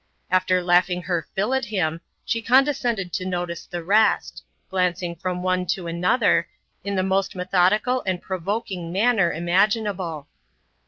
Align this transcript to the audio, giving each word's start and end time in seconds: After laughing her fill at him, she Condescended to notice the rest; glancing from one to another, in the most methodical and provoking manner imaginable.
After 0.31 0.63
laughing 0.63 1.03
her 1.03 1.27
fill 1.35 1.53
at 1.53 1.65
him, 1.65 2.01
she 2.25 2.41
Condescended 2.41 3.13
to 3.13 3.23
notice 3.23 3.67
the 3.67 3.83
rest; 3.83 4.43
glancing 4.67 5.15
from 5.15 5.43
one 5.43 5.67
to 5.67 5.85
another, 5.85 6.47
in 6.83 6.95
the 6.95 7.03
most 7.03 7.35
methodical 7.35 8.01
and 8.07 8.19
provoking 8.19 8.91
manner 8.91 9.31
imaginable. 9.31 10.25